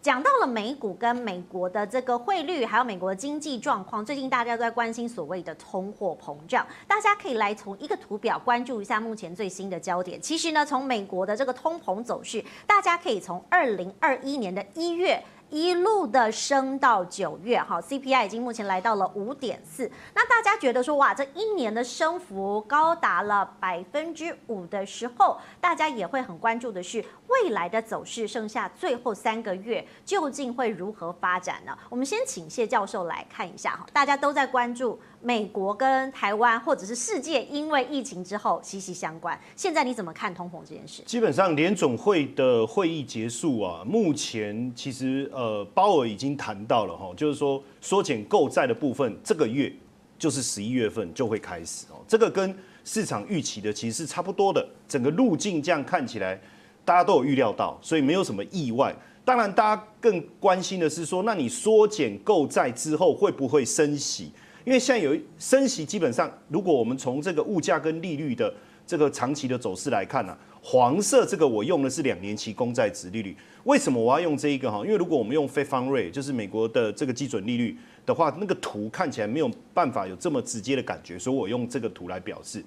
[0.00, 6.66] 讲到了美股跟美国的这个汇率，还有美国的经济状况，最近大家都在关心所谓的通货膨胀。
[6.86, 10.20] 大家可以来从一个图表关注一下目前最新的焦点。
[10.20, 15.22] 其实呢，从美国的这个通膨走势，大家可以从二零二一年的一月。
[15.50, 19.90] 一路的升到九月，哈，CPI 已经目前来到了五点四。
[20.14, 31.76] 那大家觉得说，哇，这一年的升幅高达了百分之五的时候，大家也会很关注的是未来的走势，剩下最后三个月究竟会如何发展呢？
[31.88, 35.00] 我们先请谢教授来看一下哈，大家都在关注。
[35.20, 39.38] 美国跟台湾或者是世界，因为疫情之后息息相关。
[39.56, 41.02] 现在你怎么看通膨这件事？
[41.04, 49.72] 基本上联总会的会议结束啊，目前其实呃鲍尔已经谈到了哈，就是说缩减购债的部分，这个月
[50.18, 51.96] 就是十一月份就会开始哦。
[52.06, 56.40] 这个跟市场预期的其实是差不多的，整个路径这样看起来
[56.84, 58.94] 大家都有预料到，所以没有什么意外。
[59.24, 64.32] 当然，大家更关心的是说，那你缩减购债之后会不会升息？
[64.68, 68.52] 因为现在有升息，基本上如果我们从这个物价跟利率的
[68.86, 73.34] 这个长期的走势来看呢、黄色这个我用的是两年期公债殖利率。
[73.64, 74.84] 为什么我要用这一个哈？
[74.84, 77.74] 因为如果我们用 Fed Fund Rate，就是美国的这个基准利率
[78.04, 82.62] 的话，那个图看起来没有办法有这么直接的感觉，所以我用这个图来表示。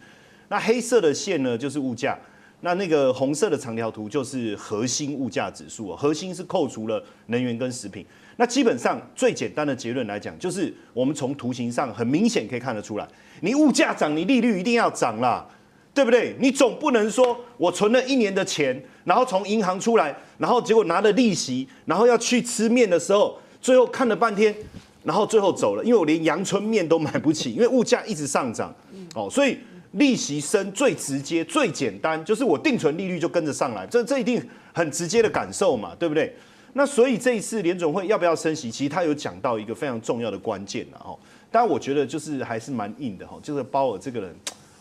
[0.50, 2.18] 那黑色的线呢，就是物价。
[2.64, 8.06] 那那个红色的长条图就是核心物价指数，核心是扣除了能源跟食品。
[8.42, 13.08] 那基本上最简单的结论来讲，就是我们从图形上很明显可以看得出来，
[13.42, 15.46] 你物价涨，你利率一定要涨啦，
[15.94, 16.36] 对不对？
[16.40, 24.56] 你总不能说我存了一年的钱，然后从银行出来，然后结果拿了利息，然后要去吃面的时候，最后看了半天，
[25.04, 28.74] 然后最后走了，因为我连阳春面都买不起，因为物价一直上涨，
[29.14, 29.56] 哦，所以。
[29.96, 34.42] 利息升最直接、最简单，就是我定存利率就跟着上来，这这一定
[34.72, 36.34] 很直接的感受嘛，对不对？
[36.74, 41.18] 那所以这一次联准会要不要升息，其实他有讲到一个非常重要的关键了哈。
[41.52, 44.34] 当然，我觉得就是还是蛮硬的哈，就是鲍尔这个人，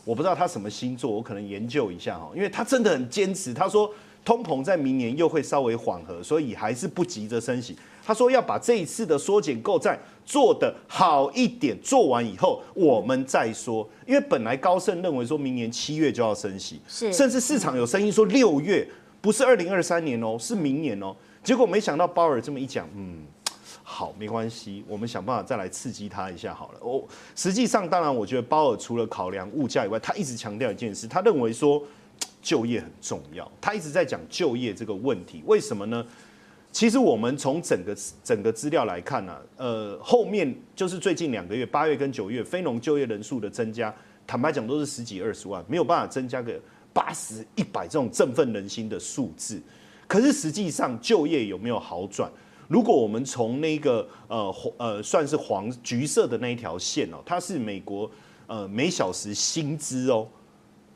[0.05, 3.93] 我不知道他什么星座，我可能研究一下哈，因为他真的很坚持，他说
[4.25, 7.77] 通膨在明年又会稍微缓和，所以还是不急着升息。
[8.05, 13.89] 他说要把这一次的缩减购债做得好一点，做完以后我们再说。
[14.07, 18.89] 因为本来高盛认为说明年七月就要升息，是，甚至市场有声音说六月
[19.21, 21.15] 不是二零二三年哦，是明年哦。
[21.43, 23.25] 结果没想到鲍尔这么一讲，嗯，
[23.83, 26.79] 好，没关系，我们想办法再来刺激他一下好了。
[26.83, 27.03] 哦，
[27.35, 31.83] 实际上当然，我觉得鲍尔除了考量物价以外，他一直强调一件事，他认为说
[32.43, 36.05] 就业很重要，他一直在讲就业这个问题，为什么呢？
[36.73, 43.93] 其实我们从整个整个资料来看呢、呃，后面就是最近两个月，八月跟九月非农就业人数的增加，
[44.25, 46.61] 坦白讲都是十几二十万，没有办法增加个
[46.93, 49.61] 八十一百这种振奋人心的数字。
[50.11, 52.29] 可是实际上就业有没有好转？
[52.67, 58.11] 如果我们从那个呃呃算是黄橘色的那一条线哦，它是美国
[58.49, 60.27] 呃每小时薪资哦，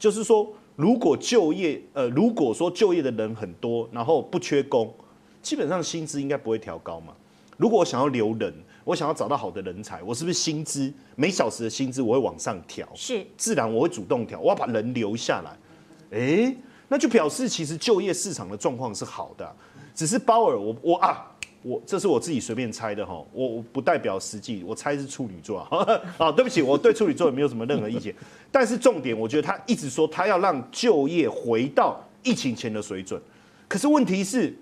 [0.00, 4.92] 就是说如果就业呃如果说就业的人很多，然后不缺工。
[5.40, 7.14] 基本上薪资应该不会调高嘛。
[7.56, 8.52] 如果我想要留人，
[8.82, 12.88] 我想要找到好的人才，我是不是薪资每小时的薪资我会往上调？
[12.96, 16.18] 是，自然我会主动调，我要把人留下来。
[16.18, 16.56] 哎，
[16.94, 19.52] 那就表示其实就业市场的状况是好的。
[19.96, 21.26] 只是鲍尔，我我啊，
[21.62, 26.30] 我这是我自己随便猜的哈，我我不代表实际，我猜是处女座啊。
[26.30, 28.14] 对不起，我对处女座也没有什么任何意见。
[28.52, 33.20] 但是重点，我觉得他一直说他要让就业回到疫情前的水准。
[33.66, 34.56] 可是问题是。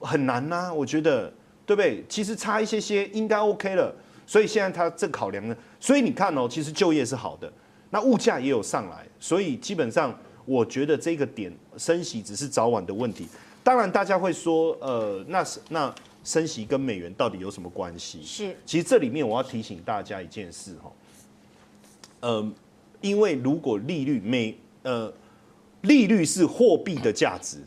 [0.00, 1.28] 很难呐、我觉得，
[1.66, 2.04] 对不对？
[2.08, 3.92] 其实差一些些应该 OK 了，
[4.28, 5.56] 所以现在他正考量呢。
[5.80, 7.52] 所以你看哦，其实就业是好的，
[7.90, 10.16] 那物价也有上来，所以基本上
[10.48, 13.28] 我觉得这个点升息只是早晚的问题。
[13.62, 15.94] 当然，大家会说，呃，那那
[16.24, 18.22] 升息跟美元到底有什么关系？
[18.24, 20.90] 是，其实这里面我要提醒大家一件事哈，
[22.20, 22.52] 呃，
[23.02, 25.12] 因为如果利率美呃
[25.82, 27.58] 利率是货币的价值。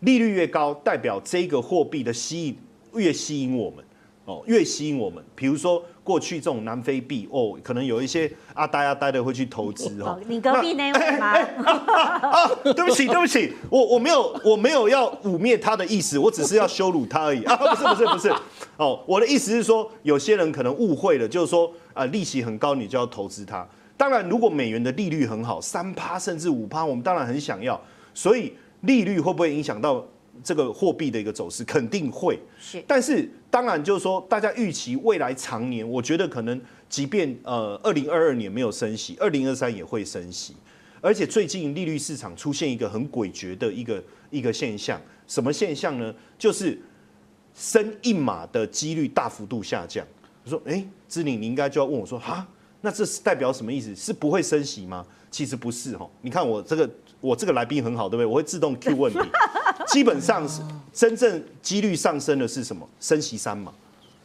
[0.00, 2.56] 利率越高，代表这个货币的吸引
[2.94, 3.84] 越吸引我们
[4.24, 5.22] 哦，越吸引我们。
[5.36, 10.18] 比如说过去这种南非币哦，可能有一些阿呆阿呆的会去投资哦。
[10.26, 11.38] 你隔壁那位吗？
[11.62, 17.54] 啊，啊，啊，对不起，对不起，我我没有我没有要污蔑他的意思，我只是要羞辱他而已 啊！
[17.54, 18.34] 不是不是不是
[18.76, 23.64] 哦，我的意思是说，有些人可能误会了，就是说啊，利息很高，你就要投资它。
[23.96, 27.80] 当然，如果美元的利率很好，三趴甚至五趴，我们当然很想要，
[28.12, 28.52] 所以。
[28.84, 30.02] 利率会不会影响到
[30.42, 31.64] 这个货币的一个走势？
[31.64, 32.38] 肯定会。
[32.58, 40.54] 是，但是当然就是说，大家预期未来长年，我觉得可能即便呃二零二二年没有升息，二零二三也会升息。
[41.02, 46.14] 而且最近利率市场出现一个很诡谲的一个一个现象，什么现象呢？
[46.38, 46.78] 就是
[47.54, 50.06] 升一码的几率大幅度下降。
[50.44, 52.46] 我说，哎，志玲，你应该就要问我说，哈，
[52.82, 53.94] 那这是代表什么意思？
[53.96, 55.04] 是不会升息吗？
[55.30, 56.90] 其实不是哈，你看我这个
[57.20, 58.26] 我这个来宾很好，对不对？
[58.26, 59.18] 我会自动 Q 问题，
[59.90, 60.60] 基本上是
[60.92, 62.88] 真正几率上升的是什么？
[63.00, 63.72] 升息三码，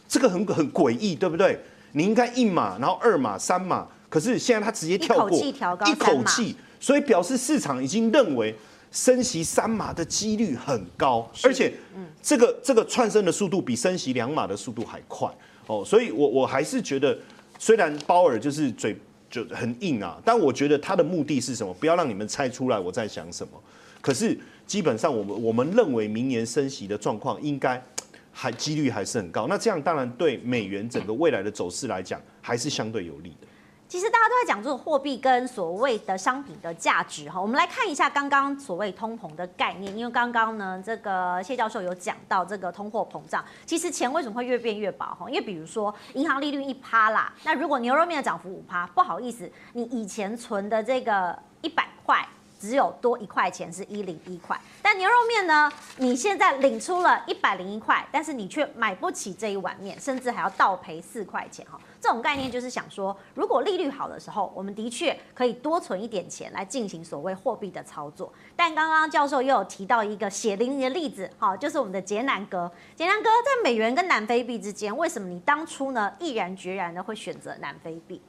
[0.08, 1.60] 这个很很诡异，对不对？
[1.94, 8.54] 你应该一码，然后二码、三码，可是现在他直接跳过，一口气调高，一口气，所以表示市场已经认为
[8.92, 11.74] 升息三码的几率很高，而且
[12.22, 15.30] 这个这个窜升的速度比升息两码的速度还快
[15.68, 17.18] 哦，所以我我还是觉得，
[17.58, 18.98] 虽然鲍尔就是嘴
[19.30, 21.74] 就很硬啊，但我觉得他的目的是什么？
[21.76, 23.54] 不要让你们猜出来我在想什么。
[24.02, 27.82] 可是基本上我们我们认为明年升息的状况应该。
[28.38, 33.48] 还几率还是很高，那这样当然对美元整个未来的走势来讲，还是相对有利的。
[33.88, 45.30] 其实大家都在讲这个货币跟所谓的商品的价值哈，我们来看一下刚刚所谓通膨的概念，因为刚刚呢，这个谢教授有讲到这个通货膨胀，其实钱为什么会越变越薄哈？
[45.30, 52.28] 因为比如说银行利率一趴啦，那如果牛肉面的涨幅五趴，不好意思，你以前存的这个一百块。
[52.60, 55.72] 只有多一块钱是一零一块，但牛肉面呢？
[55.98, 61.80] 你现在领出了一百零一块，但是你却买不起这一碗面，甚至还要倒赔四块钱哈。
[62.02, 68.32] 这种概念就是想说，如果利率好的时候，我们的确可以多存一点钱来进行所谓货币的操作。
[68.56, 72.72] 但刚刚教授又有提到一个血淋淋的例子，哈，就是我们的捷南哥。
[72.96, 78.22] 捷南哥在美元跟南非币之间，为什么你当初呢毅然决然的会选择南非币？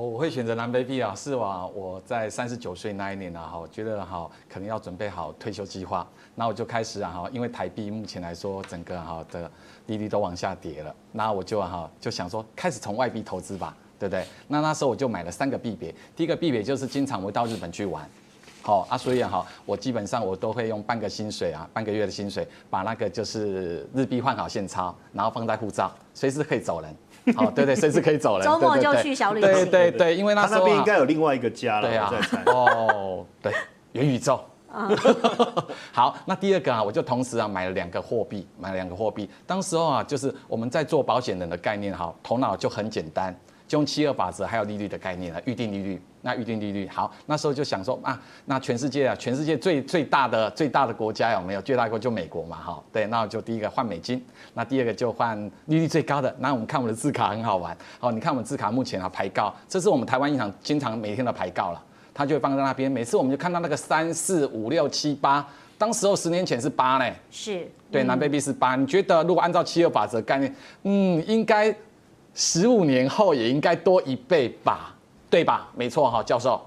[0.00, 9.50] 我会选择南北币啊，是啊，我在三十九岁那一年啊，哈，我觉得哈，可能要准备好退休计划，那我就开始啊，哈，因为台币目前来说，整个哈的
[9.86, 14.24] 利率都往下跌了，那我就哈就想说，开始从外币投资吧，对不对？
[14.48, 18.08] 那那时候我就买了三个币别，第一个币别就是经常会到日本去玩，
[18.62, 26.96] 好啊，所以哈，我基本上我都会用半个薪水啊，半个月的薪水，把那个就是日币换好现钞，然后放在护照，随时可以走人。
[27.38, 28.44] 哦，对对，随时可以走了。
[28.46, 29.52] 周末就去小旅行。
[29.52, 31.88] 对对对，因为那时候他那边应该有另外一个家了。
[31.88, 32.12] 对啊。
[32.46, 33.52] 哦，对，
[33.92, 34.40] 元宇宙。
[35.92, 39.28] 好，那第二个啊，我就同时啊买了两个货币，买了两个货币。
[39.46, 43.34] 当时候啊，就是我们在做保险人的概念哈，头脑就很简单。
[43.66, 51.62] 就用七二法则还有利率的概念啊，预定利率，那预定利率好，那时候就想说啊，那全世界啊，全世界最最大的最大的国家有没有？
[51.62, 54.22] 最大国就美国嘛，哈，对，那就第一个换美金，
[54.54, 56.34] 那第二个就换利率最高的。
[56.38, 61.82] 那我们看我们的字卡很好玩，好，你看我们字卡目前啊排告，这是我们台湾银行经常每天的排告了，
[62.12, 65.46] 它就会放在那边，每次我们就看到那个三四五六七八，
[65.78, 71.74] 当时候十年前是八呢，是对，南非币是八，你觉得如果按照七二法则概念，嗯，应该。
[72.32, 74.94] 十五年后也应该多一倍吧，
[75.30, 75.68] 对吧？
[75.76, 76.60] 没错哈，教授，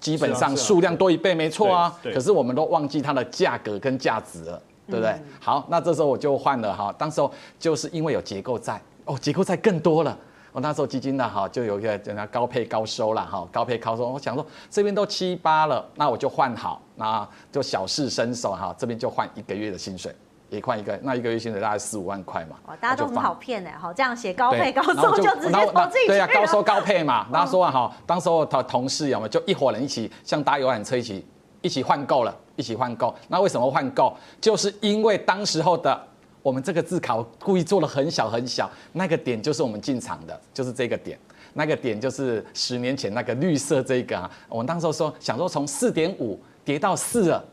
[0.00, 1.96] 基本上数量多一倍，没错啊。
[2.02, 5.14] 可是我们都忘记它的价格跟价值了，对不对？
[5.40, 10.18] 好，那这时候我就换了哈，当时候就是因为有结构债哦，结构债更多了。
[10.52, 14.08] 我那时候基金呢哈就有一个叫高配高收了哈，高配高收。
[14.08, 20.14] 我想说这边都七八了，那我就换好，那就小试身手哈，这边就换一个月的薪水。
[20.50, 22.56] 也换一个，那一个月薪水大概四五万块嘛。
[22.66, 27.26] 哦，大家都很好骗哎，好这样写高配高收就直接投自己对呀，高收高配嘛。
[27.32, 31.26] 大家说完哈，当时我同同事有没有就一伙人一起像搭游览车一起
[31.60, 33.14] 一起换购了，一起换购。
[33.28, 34.14] 那为什么换购？
[34.40, 36.00] 就是因为当时候的
[36.42, 41.18] 我们这个字卡故意做了很小很小，那个点就是我们进场的，就是这个点，
[41.54, 44.30] 那个点就是十年前那个绿色这个啊。
[44.48, 47.44] 我们当时候说想说从四点五跌到四了，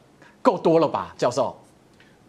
[0.42, 1.58] 够多了吧，教授？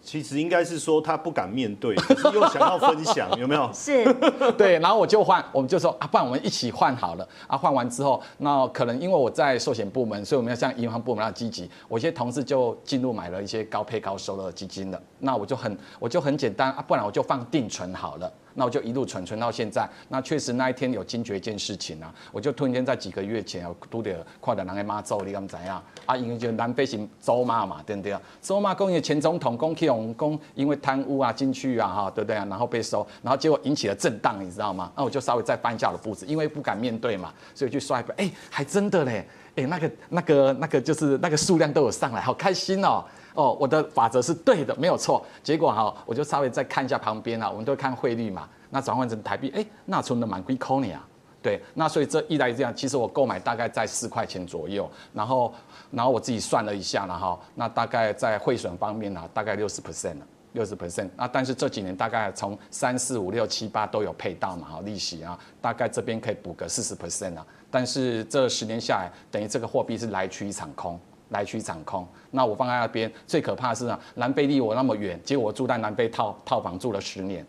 [0.02, 3.70] 其实应该是说他不敢面对，可是又想要分享， 有没有？
[3.72, 4.04] 是，
[4.58, 7.56] 对，然后我就换，我们就说啊，不然我们一起换好了啊。
[7.56, 11.70] 换完之后，那可能因为我在寿险部门，所以我们要像银行部门那样积极。
[11.88, 15.00] 我一些同事就进入买了一些高配高收的基金了。
[15.20, 18.32] 那我就很，我就很简单啊，不然我就放定存好了。
[18.54, 19.88] 那我就一路存存到现在。
[20.08, 24.10] 那确实那一天有惊觉一件事情啊，我就突然间在几个月前，我拄到
[24.42, 25.82] 看到人的妈祖，你敢怎样？
[26.06, 28.20] 啊，因为就南非是祖妈嘛，对不对啊？
[28.40, 32.46] 祖妈讲因为前总统讲去用讲因为贪污啊进去啊哈，对不对啊？
[32.48, 34.92] 然后被收，然后结果引起了震荡，你知道吗？
[34.96, 43.04] 那我就稍微再翻一下我的步子，因为不敢面对嘛，所以去刷一笔，哎，还真的嘞，哎，那个那个那个就是那个数量都有上来，好开心哦。
[43.34, 45.24] 哦，我的法则是对的，没有错。
[45.42, 48.48] 结果哈，我就稍微再看一下旁边啊，我们都看汇率嘛。
[48.70, 51.06] 那转换成台币，哎，那存的蛮贵扣你啊。
[51.42, 54.88] 对，那所以这一来这样，其实我购买大概在四块钱左右。
[55.12, 55.52] 然后，
[55.90, 61.10] 然后我自己算了一下了哈，那大概在汇损方面呢，大概六十 percent 了，六十 percent。
[61.16, 67.44] 那但是这几年大概从三四五六七八都有配到嘛，哈，利息啊，大概这边可以补个四十 percent 啊。
[67.70, 70.98] 但是这十年下来，等于这个货币是来去一场空。
[71.32, 72.06] 来去掌控。
[72.30, 77.44] 那我放在那边，最可怕的是啊，南非离我那么远，结果我住在南非套套房住了十年，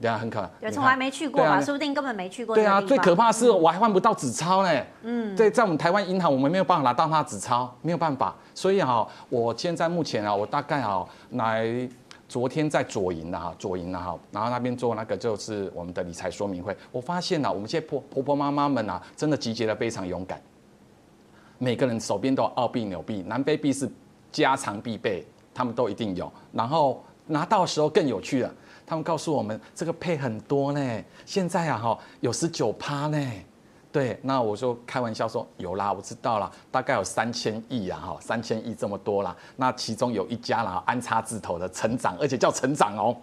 [0.00, 0.50] 对啊，很可怕。
[0.60, 1.50] 对，从来没去过吧？
[1.50, 2.54] 啊、说不定根本没去过。
[2.54, 4.82] 对啊，最可怕的是我还换不到纸钞呢。
[5.02, 8.34] 嗯，对，在我们台湾银行，我们没有办法拿到他的纸钞，没有办法。
[8.54, 11.88] 所以啊，我现在目前啊，我大概啊来。
[12.28, 16.76] 昨天在左营的哈，左营的哈，然后那边做那个就是我们的理财说明会。
[16.92, 20.38] 我发现呢，我们这些婆婆婆妈妈们啊，真的集结的非常勇敢。
[21.58, 23.90] 每个人手边都有澳币、纽币、南非币是
[24.30, 26.32] 家常必备，他们都一定有。
[26.52, 28.54] 然后拿到的时候更有趣了，
[28.86, 33.32] 他们告诉我们这个配很多呢，现在啊哈有十九趴呢。
[33.90, 39.34] 对，那我就开玩笑说有啦，我知道了，大概有三千亿啊，哈，三千亿这么多啦。
[39.56, 43.16] 那其中有一家啦，安插字头的成长，而且叫成长哦，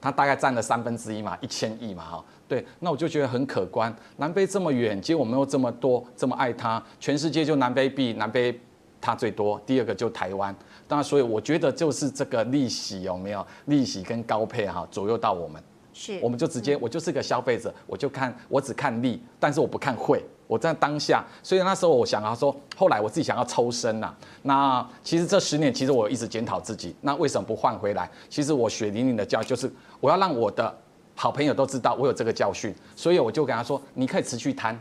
[0.00, 2.24] 它大概占了三分之一嘛，一千亿嘛，哈。
[2.48, 3.94] 对，那我就觉得很可观。
[4.18, 8.60] 南非这么远，结果我们又这么多，这么爱它，全世界就南非币，南非
[9.00, 10.54] 它最多，第二个就台湾。
[10.86, 15.60] 当然，所以我觉得就是这个利息有没有利息跟高配哈，左右到我们。
[15.92, 20.22] 是，我们就直接，我就是个消费者，我就看，我只看利，但是我不看汇。
[20.46, 24.14] 我在当下，所以那时候我想要说，后来我自己想要抽身呐。
[24.42, 28.10] 那其实这十年，其实我一直检讨自己，那为什么不换回来？
[28.28, 30.72] 其实我血淋淋的教就是，我要让我的
[31.14, 34.78] 好朋友都知道我有这个教训，所以我就跟他说，你可以持续贪，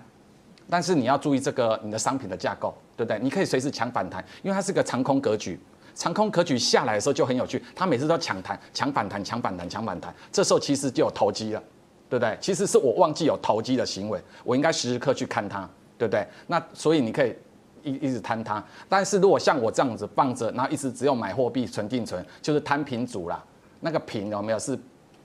[0.70, 3.20] 但是你要注意这个你的商品的架构，对不对？
[3.20, 5.60] 你可以随时抢反弹，因为它是个长空格局。
[5.96, 11.64] 长空格局下来的时候就很有趣，他每次都抢弹、抢反弹、抢反弹、抢反弹，这时候其实就有投机了，
[12.10, 12.38] 对不对？
[12.40, 16.26] 其实是我忘记有投机的行为，我应该时时刻去看它，对不对？
[16.48, 17.36] 那所以你可以
[17.84, 23.44] 一一直贪它，但是如果像我这样子放着，然后一直只有买货币存定存，就是摊平组啦，
[23.80, 24.78] 那个平有没有是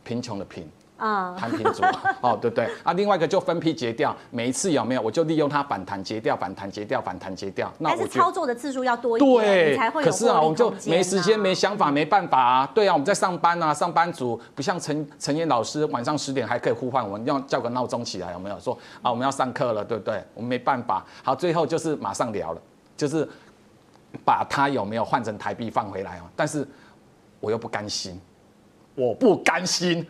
[0.02, 0.68] 贫穷的贫？
[1.00, 1.82] 啊，摊平组
[2.20, 2.70] 哦，对不对？
[2.84, 7.72] 啊，另外一个就分批截掉，每一次有没有，我就利用它反弹截掉，反弹截掉，反弹截掉。
[7.78, 10.10] 那我操作的次数要多一点，对，才会有。
[10.10, 12.70] 可是啊，我们就没时间、没想法、没办法啊。
[12.74, 18.60] 对啊，我们在上班啊，上班族不像陈陈燕老师，晚上十点还可以呼唤我们，要叫个闹钟起来，有没有？
[18.60, 20.22] 说啊，我们要上课了，对不对？
[20.34, 21.02] 我们没办法。
[21.24, 22.60] 好，最后就是马上聊了，
[22.94, 23.26] 就是
[24.24, 26.22] 把它有没有换成台币放回来哦。
[26.36, 26.68] 但是
[27.40, 28.20] 我又不甘心，
[28.94, 30.06] 我不甘心。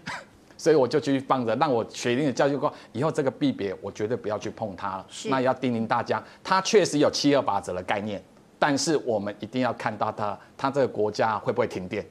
[0.60, 5.06] 所以我就继续放着，让我血淋淋的教育过，以后这个币别我绝对不要去碰它了。
[5.30, 8.22] 那也要叮咛大家，它确实有七二八折的概念，
[8.58, 12.06] 但是我们一定要看到它，它这个国家会不会停电？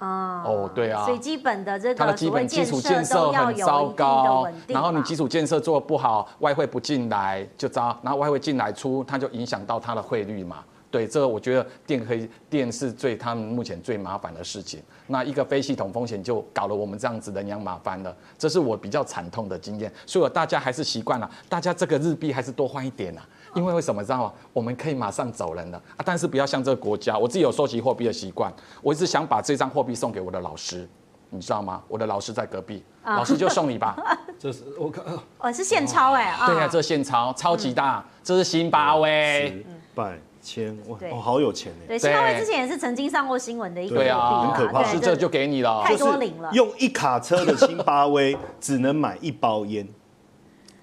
[0.00, 1.04] 哦，哦，对啊。
[1.04, 10.64] 所以基本的这个它的基本基础建设很糟糕，然后你基础建设做得不好，外汇不进来就糟，然后外汇进来出，它就影响到它的汇率嘛。
[10.94, 14.80] 对，这个我觉得电可以，电是最他们目前最麻烦的事情。
[15.08, 19.92] 那一个非系统风险就搞得我们这样子人仰马翻了，这是我比较惨痛的经验。
[20.06, 24.32] 所以大家还是习惯了，大家这个日币还是多换一点啊，因为为什么知道吗？
[24.52, 30.88] 我们可以马上走人了啊，但是不要像这个国家，我自己有收集货币的习惯，我一直想把这张货币送给我的老师，
[31.30, 31.82] 你知道吗？
[31.88, 33.96] 我的老师在隔壁，老师就送你吧。
[34.38, 35.04] 这是我看，
[35.38, 40.20] 哦，是现钞哎，对啊，这是现钞，超级大，这是新巴威，拜。
[40.44, 41.86] 千哇哦，好有钱哎！
[41.88, 44.84] 对，辛巴威之前也是曾经上过新闻的一个对啊，很可怕。
[44.84, 46.50] 是这就给你了，太多零了。
[46.52, 49.88] 用一卡车的辛巴威 只能买一包烟，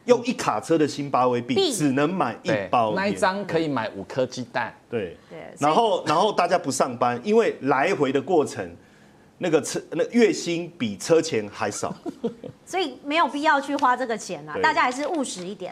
[0.06, 2.94] 用一卡车的辛巴威币只能买一包。
[2.96, 4.74] 那一张可以买五颗鸡蛋。
[4.90, 5.40] 对对。
[5.60, 8.68] 然后然后大家不上班，因为来回的过程，
[9.38, 11.94] 那个车那月薪比车钱还少，
[12.66, 14.58] 所以没有必要去花这个钱啊！
[14.62, 15.72] 大家还是务实一点。